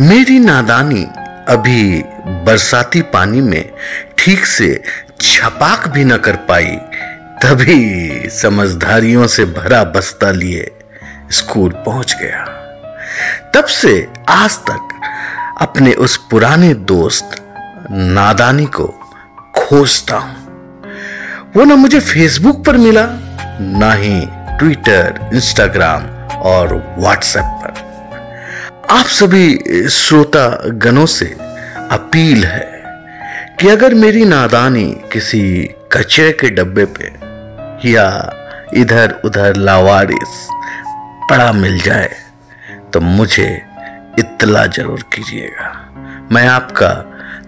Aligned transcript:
मेरी 0.00 0.38
नादानी 0.38 1.02
अभी 1.48 2.02
बरसाती 2.44 3.00
पानी 3.02 3.40
में 3.40 3.70
ठीक 4.18 4.44
से 4.46 4.68
छपाक 5.20 5.88
भी 5.88 6.04
न 6.04 6.16
कर 6.16 6.36
पाई, 6.48 6.76
तभी 7.42 8.28
समझदारियों 8.30 9.26
से 9.26 9.44
भरा 9.44 9.82
बस्ता 9.84 10.30
लिए 10.30 10.70
स्कूल 11.30 11.72
पहुँच 11.86 12.16
गया। 12.22 12.44
तब 13.54 13.64
से 13.64 13.92
आज 14.28 14.58
तक 14.70 15.00
अपने 15.60 15.92
उस 15.92 16.16
पुराने 16.30 16.72
दोस्त 16.74 17.36
नादानी 17.90 18.66
को 18.66 18.86
खोजता 19.56 20.16
हूँ। 20.16 20.36
वो 21.56 21.64
ना 21.64 21.74
मुझे 21.74 22.00
फेसबुक 22.00 22.64
पर 22.66 22.76
मिला, 22.76 23.06
ना 23.60 23.92
ही 23.92 24.20
ट्विटर 24.58 25.30
इंस्टाग्राम 25.34 26.08
और 26.46 26.74
व्हाट्सएप 26.98 27.44
पर। 27.44 27.88
आप 28.90 29.06
सभी 29.06 29.88
श्रोता 29.88 30.46
गणों 30.84 31.04
से 31.06 31.26
अपील 31.92 32.44
है 32.44 32.64
कि 33.60 33.68
अगर 33.68 33.94
मेरी 33.94 34.24
नादानी 34.24 34.84
किसी 35.12 35.42
कचरे 35.92 36.30
के 36.32 36.48
डब्बे 36.50 36.84
पे 36.96 37.10
या 37.90 38.06
इधर 38.76 39.14
उधर 39.24 39.56
लावारिस 39.56 40.48
पड़ा 41.30 41.52
मिल 41.52 41.78
जाए 41.80 42.10
तो 42.92 43.00
मुझे 43.00 43.46
इतला 44.18 44.64
ज़रूर 44.66 45.02
कीजिएगा। 45.14 45.70
मैं 46.32 46.46
आपका 46.48 46.90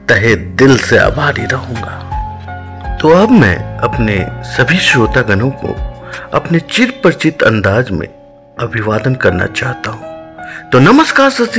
तहे 0.09 0.35
दिल 0.63 0.77
से 0.79 0.99
आभारी 0.99 1.47
रहूँगा। 1.47 2.97
तो 3.03 3.09
अब 3.17 3.31
मैं 3.33 3.57
अपने 3.81 4.25
सभी 4.53 4.79
श्रोतागणों 4.91 5.51
को 5.65 5.75
अपने 6.39 6.61
चिर 6.71 7.01
परिचित 7.05 7.43
अंदाज 7.43 7.91
में 7.91 8.09
अभिवादन 8.61 9.15
करना 9.15 9.47
चाहता 9.47 9.91
हूँ। 9.91 10.12
तो 10.43 10.79
नमस्कार, 10.79 11.31
सत 11.31 11.59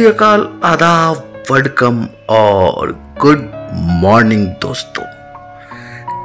आदाब 0.64 1.44
वेलकम 1.52 2.08
और 2.30 2.92
गुड 3.22 3.52
मॉर्निंग 3.73 4.48
दोस्तों। 4.48 5.03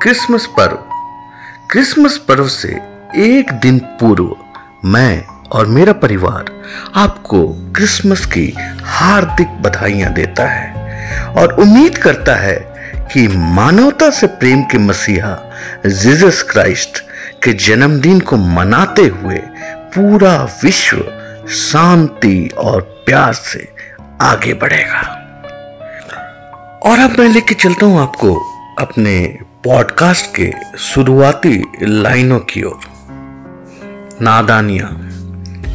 क्रिसमस 0.01 0.47
पर्व। 0.47 0.77
क्रिसमस 1.71 2.17
पर्व 2.19 2.49
से 2.49 2.69
एक 3.17 3.53
दिन 3.53 3.79
पूर्व 3.79 4.37
मैं 4.85 5.25
और 5.53 5.67
मेरा 5.67 5.93
परिवार 5.93 6.45
आपको 6.95 7.49
क्रिसमस 7.49 8.27
की 8.27 8.55
हार्दिक 8.85 9.49
बधाइयाँ 9.49 10.13
देता 10.13 10.49
है 10.49 10.89
और 11.35 11.53
उम्मीद 11.53 11.99
करता 11.99 12.35
है 12.35 12.57
कि 13.13 13.29
मानवता 13.29 14.11
से 14.11 14.27
प्रेम 14.27 14.63
के 14.63 14.79
मसीहा 14.79 15.53
जीसस 15.87 16.43
क्राइस्ट 16.43 17.05
के 17.45 17.53
जन्मदिन 17.53 18.21
को 18.21 18.37
मनाते 18.37 19.03
हुए 19.03 19.39
पूरा 19.95 20.49
विश्व 20.63 21.18
शांति 21.51 22.51
और 22.59 22.81
प्यार 23.07 23.33
से 23.33 23.69
आगे 24.21 24.55
बढ़ेगा। 24.55 25.01
और 26.87 26.99
अब 26.99 27.19
मैं 27.19 27.29
लेके 27.29 27.55
चलता 27.55 27.87
हूँ 27.87 28.01
आपको 28.01 28.35
अपने 28.79 29.39
पॉडकास्ट 29.65 30.35
के 30.35 30.53
शुरुआती 30.79 31.65
लाइनों 31.83 32.39
की 32.39 32.63
ओर। 32.63 32.81
नादानियाँ। 34.23 34.91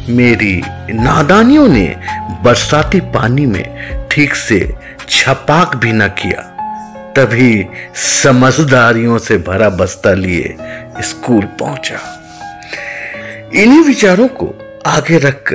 मेरी 0.08 0.62
नादानियों 0.90 1.68
ने 1.68 1.96
बरसाती 2.44 3.00
पानी 3.00 3.46
में 3.46 4.08
ठीक 4.08 4.34
से 4.34 4.74
छपाक 5.08 5.76
भी 5.76 5.92
न 5.92 6.08
किया। 6.08 6.50
तभी 7.16 7.66
समझदारियों 7.94 9.18
से 9.18 9.38
भरा 9.38 9.68
बस्ता 9.68 10.12
लिए 10.12 10.56
स्कूल 11.00 11.44
पहुँचा। 11.44 12.20
इन्हीं 13.54 13.80
विचारों 13.80 14.28
को 14.28 14.63
आगे 14.86 15.18
रख 15.18 15.52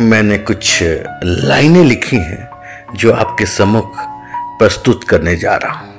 मैंने 0.00 0.38
कुछ 0.38 0.78
लाइनें 1.24 1.84
लिखी 1.84 2.16
हैं 2.16 2.48
जो 2.94 3.12
आपके 3.12 3.46
सम्मुख 3.46 3.92
प्रस्तुत 4.58 5.04
करने 5.04 5.36
जा 5.36 5.56
रहा 5.56 5.72
हूँ। 5.72 5.94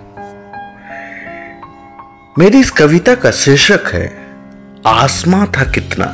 मेरी 2.40 2.60
इस 2.60 2.72
कविता 2.72 3.16
का 3.16 3.32
शीर्षक 3.32 3.84
है, 3.94 4.12
आसमां 4.88 5.48
था 5.48 5.64
कितना, 5.64 6.06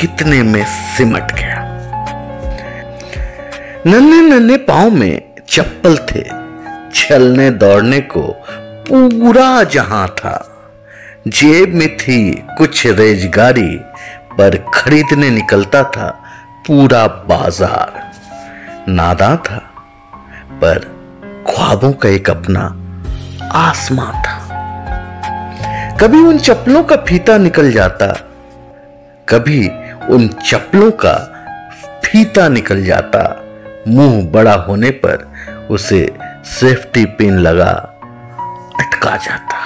कितने 0.00 0.42
में 0.42 0.64
सिमट 0.66 1.32
गया। 1.32 1.62
नन्हे 3.86 4.20
नन्हे 4.20 4.56
पाँव 4.56 4.90
में 4.90 5.22
चप्पल 5.48 5.96
थे 5.96 6.22
चलने 6.90 7.50
दौड़ने 7.50 8.00
को 8.00 8.22
पूरा 8.90 9.64
जहाँ 9.64 10.08
था। 10.08 10.52
जेब 11.28 11.74
में 11.74 11.96
थी 11.96 12.44
कुछ 12.58 12.86
रेजगारी 12.86 13.80
पर 14.38 14.56
खरीदने 14.74 15.30
निकलता 15.30 15.82
था 15.82 16.08
पूरा 16.66 17.06
बाज़ार। 17.06 18.04
नादा 18.88 19.34
था, 19.36 19.58
पर 20.52 20.78
ख्वाबों 21.48 21.92
का 21.92 22.08
एक 22.08 22.30
अपना 22.30 22.62
आसमां 23.54 24.12
था। 24.22 24.36
कभी 26.00 26.22
उन 26.22 26.38
चप्पलों 26.38 26.82
का 26.84 26.96
फीता 26.96 27.36
निकल 27.38 27.70
जाता, 27.72 28.06
कभी 29.28 29.68
उन 30.10 30.28
चप्पलों 30.28 30.90
का 30.90 31.14
फीता 32.04 32.48
निकल 32.48 32.84
जाता। 32.84 33.22
मुँह 33.88 34.24
बड़ा 34.30 34.54
होने 34.54 34.90
पर 35.04 35.32
उसे 35.70 36.00
सेफ्टी 36.50 37.04
पिन 37.04 37.38
लगा, 37.38 37.70
अटका 38.80 39.16
जाता। 39.16 39.64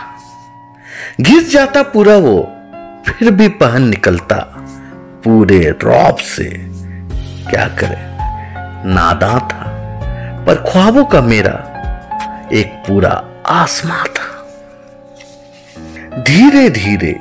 घिस 1.21 1.53
जाता 1.53 1.83
पूरा 1.83 2.17
वो, 2.17 2.41
फिर 3.07 3.31
भी 3.31 3.49
पहन 3.49 3.89
निकलता। 3.89 4.50
पूरे 5.25 5.75
रौब 5.85 6.17
से 6.17 6.45
क्या 7.51 7.69
करे? 7.69 8.11
नादा 8.89 9.39
था, 9.39 9.67
पर 10.47 10.55
ख्वाबों 10.55 11.05
का 11.05 11.21
मेरा 11.21 11.67
एक 12.53 12.67
पूरा 12.67 13.25
आसमां 13.47 14.05
था। 14.05 14.47
धीरे 16.23 16.71
धीरे 16.71 17.21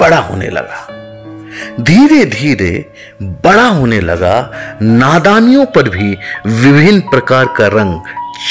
बड़ा 0.00 0.18
होने 0.18 0.46
लगा। 0.46 0.86
धीरे 1.80 2.24
धीरे 2.24 2.92
बड़ा 3.22 3.66
होने 3.68 4.00
लगा, 4.00 4.52
नादानियों 4.82 5.66
पर 5.66 5.88
भी 5.88 6.18
विभिन्न 6.46 7.00
प्रकार 7.00 7.44
का 7.44 7.66
रंग 7.66 8.00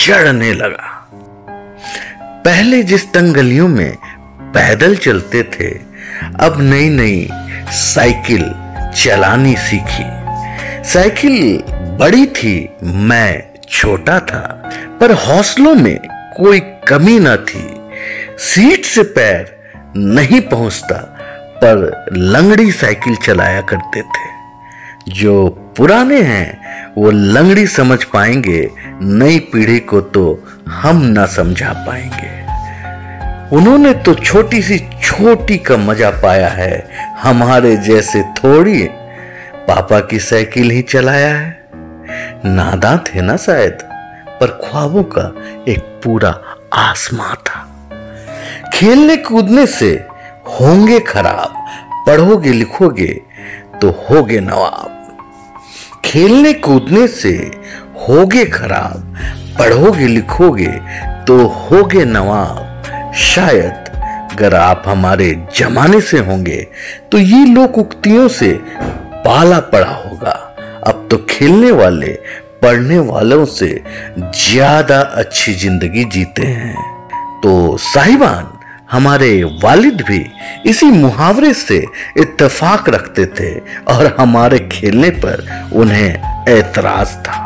चढ़ने 0.05 0.53
लगा। 0.53 1.07
पहले 2.45 2.83
जिस 2.83 3.13
तंगलियों 3.13 3.67
में 3.67 3.97
पैदल 4.41 4.95
चलते 4.95 5.43
थे, 5.43 5.69
अब 6.39 6.55
नई 6.59 6.89
नई 6.89 7.29
साइकिल 7.71 8.55
चलानी 8.95 9.55
सीखी। 9.55 10.03
साइकिल 10.83 11.63
बड़ी 11.99 12.25
थी, 12.25 12.69
मैं 12.83 13.43
छोटा 13.69 14.19
था, 14.19 14.41
पर 15.01 15.11
हौसलों 15.11 15.73
में 15.75 15.97
कोई 16.37 16.59
कमी 16.87 17.19
ना 17.19 17.35
थी। 17.35 17.63
सीट 18.37 18.85
से 18.85 19.03
पैर 19.03 19.55
नहीं 19.97 20.41
पहुँचता, 20.41 20.95
पर 21.55 22.05
लंगड़ी 22.13 22.71
साइकिल 22.71 23.15
चलाया 23.15 23.61
करते 23.61 24.01
थे। 24.01 24.29
जो 25.09 25.49
पुराने 25.77 26.21
हैं, 26.21 26.93
वो 26.97 27.11
लंगड़ी 27.11 27.67
समझ 27.67 28.03
पाएँगे, 28.03 28.69
नई 29.01 29.39
पीढ़ी 29.39 29.79
को 29.79 30.01
तो 30.01 30.43
हम 30.67 31.01
ना 31.05 31.25
समझा 31.25 31.73
पाएँगे। 31.87 32.39
उन्होंने 33.55 33.93
तो 33.93 34.13
छोटी 34.13 34.61
सी 34.61 34.77
छोटी 35.01 35.57
का 35.57 35.77
मज़ा 35.77 36.09
पाया 36.09 36.49
है, 36.49 36.89
हमारे 37.19 37.75
जैसे 37.77 38.20
थोड़ी। 38.43 38.87
पापा 39.67 39.99
की 39.99 40.19
साइकिल 40.19 40.71
ही 40.71 40.81
चलाया 40.81 41.35
है। 41.35 41.61
नादा 42.45 42.95
थे 42.97 43.21
ना 43.21 43.35
शायद, 43.37 43.77
पर 44.41 44.47
ख्वाबों 44.63 45.03
का 45.03 45.23
एक 45.71 45.79
पूरा 46.03 46.41
आसमां 46.73 47.35
था। 47.35 47.67
खेलने 48.73 49.17
कूदने 49.17 49.65
से 49.67 49.91
होंगे 50.47 50.99
खराब, 50.99 51.53
पढ़ोगे 52.07 52.53
लिखोगे 52.53 53.21
तो 53.81 53.89
होगे 54.09 54.39
नवाब। 54.39 54.97
खेलने 56.05 56.53
कूदने 56.53 57.07
से 57.07 57.33
होगे 58.07 58.45
खराब, 58.45 59.15
पढ़ोगे 59.59 60.07
लिखोगे 60.07 60.71
तो 61.27 61.47
होगे 61.47 62.05
नवाब, 62.05 63.13
शायद 63.13 63.80
अगर 64.41 64.55
आप 64.55 64.83
हमारे 64.85 65.27
जमाने 65.55 65.99
से 66.01 66.19
होंगे 66.19 66.55
तो 67.11 67.17
ये 67.17 67.43
लोक 67.45 67.77
उक्तियों 67.77 68.27
से 68.27 68.47
पाला 69.25 69.59
पड़ा 69.71 69.89
होगा। 69.89 70.31
अब 70.87 71.07
तो 71.11 71.17
खेलने 71.29 71.71
वाले, 71.71 72.11
पढ़ने 72.61 72.97
वालों 73.01 73.43
से 73.47 73.69
ज़्यादा 74.17 74.99
अच्छी 74.99 75.53
ज़िंदगी 75.53 76.03
जीते 76.05 76.45
हैं। 76.45 76.75
तो 77.43 77.77
साहिबान, 77.79 78.47
हमारे 78.91 79.31
वालिद 79.63 80.01
भी 80.01 80.25
इसी 80.65 80.85
मुहावरे 80.91 81.53
से 81.53 81.77
इत्तेफाक 82.17 82.89
रखते 82.89 83.25
थे 83.39 83.53
और 83.87 84.15
हमारे 84.19 84.59
खेलने 84.71 85.09
पर 85.19 85.45
उन्हें 85.73 86.45
ऐतराज 86.49 87.15
था। 87.17 87.37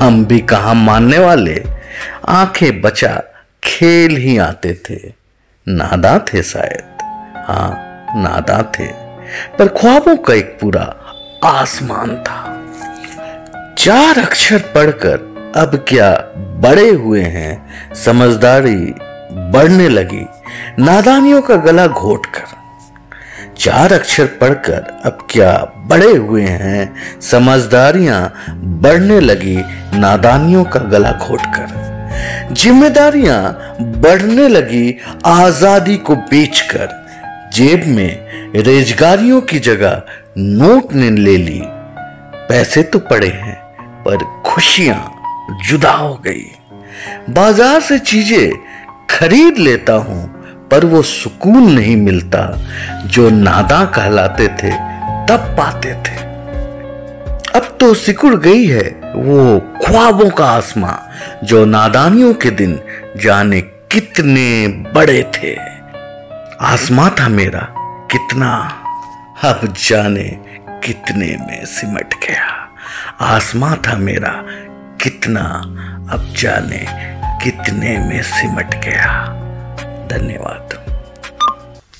हम 0.00 0.24
भी 0.24 0.38
कहा 0.46 0.74
मानने 0.74 1.18
वाले, 1.18 1.62
आँखें 2.30 2.80
बचा, 2.80 3.14
खेल 3.62 4.16
ही 4.16 4.36
आते 4.40 4.74
थे। 4.84 5.17
नादा 5.68 6.18
थे 6.18 6.42
शायद। 6.42 7.02
हाँ 7.48 7.70
नादा 8.16 8.62
थे। 8.62 8.86
पर 9.58 9.68
ख्वाबों 9.68 10.16
का 10.16 10.34
एक 10.34 10.58
पूरा 10.60 10.82
आसमान 11.44 12.16
था। 12.16 12.54
चार 13.78 14.18
अक्षर 14.18 14.58
पढ़कर 14.58 15.52
अब 15.56 15.84
क्या 15.88 16.10
बड़े 16.36 16.90
हुए 16.90 17.22
हैं, 17.22 17.68
समझदारी 17.94 18.94
बढ़ने 19.32 19.88
लगी, 19.88 20.26
नादानियों 20.78 21.42
का 21.42 21.56
गला 21.56 21.86
घोट 21.86 22.26
कर 22.26 22.56
चार 23.58 23.92
अक्षर 23.92 24.26
पढ़कर 24.26 25.00
अब 25.04 25.26
क्या 25.30 25.52
बड़े 25.76 26.16
हुए 26.16 26.42
हैं, 26.42 26.94
समझदारियाँ 27.20 28.34
बढ़ने 28.54 29.20
लगी, 29.20 29.64
नादानियों 29.98 30.64
का 30.64 30.80
गला 30.80 31.12
घोटकर। 31.12 31.87
जिम्मेदारियाँ 32.52 33.76
बढ़ने 33.80 34.48
लगी 34.48 34.96
आज़ादी 35.26 35.96
को 35.96 36.16
बेचकर। 36.16 36.88
जेब 37.54 37.86
में 37.86 38.52
रेजगारियों 38.56 39.40
की 39.40 39.58
जगह 39.58 40.02
नोट 40.38 40.92
ने 40.92 41.10
ले 41.10 41.36
ली। 41.36 41.60
पैसे 42.48 42.82
तो 42.82 42.98
पड़े 42.98 43.28
हैं, 43.28 43.54
पर 44.04 44.24
खुशियाँ 44.46 45.00
जुदा 45.68 45.92
हो 45.92 46.14
गई। 46.26 46.44
बाज़ार 47.30 47.80
से 47.80 47.98
चीज़ें 47.98 48.50
खरीद 49.10 49.58
लेता 49.58 49.92
हूँ, 49.92 50.26
पर 50.70 50.84
वो 50.84 51.02
सुकून 51.02 51.72
नहीं 51.72 51.96
मिलता। 51.96 52.40
जो 53.06 53.28
नादा 53.30 53.84
कहलाते 53.84 54.48
थे, 54.48 54.70
तब 55.26 55.54
पाते 55.58 55.92
थे। 56.02 56.16
अब 57.58 57.76
तो 57.80 57.92
सिकुड़ 57.94 58.34
गई 58.34 58.66
है 58.66 58.97
वो 59.16 59.60
ख्वाबों 59.60 60.30
का 60.30 60.46
आसमां 60.46 60.94
जो 61.46 61.64
नादानियों 61.64 62.34
के 62.34 62.50
दिन 62.50 62.80
जाने 63.16 63.60
कितने 63.60 64.68
बड़े 64.68 65.30
थे। 65.34 65.56
आसमां 66.60 67.10
था 67.10 67.28
मेरा 67.28 67.74
कितना, 68.10 68.82
अब 69.44 69.74
जाने 69.88 70.38
कितने 70.68 71.26
में 71.26 71.64
सिमट 71.64 72.14
गया। 72.14 72.68
आसमां 73.20 73.76
था 73.76 73.96
मेरा 73.96 74.42
कितना, 75.02 75.42
अब 76.12 76.34
जाने 76.38 76.86
कितने 77.44 77.98
में 77.98 78.22
सिमट 78.22 78.74
गया। 78.84 79.24
धन्यवाद। 80.12 80.87